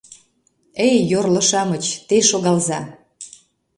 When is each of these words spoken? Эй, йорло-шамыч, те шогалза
Эй, 0.85 0.95
йорло-шамыч, 1.11 1.85
те 2.07 2.15
шогалза 2.29 2.79